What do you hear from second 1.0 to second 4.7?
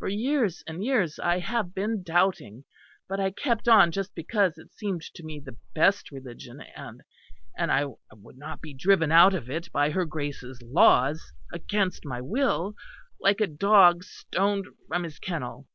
I have been doubting; but I kept on just because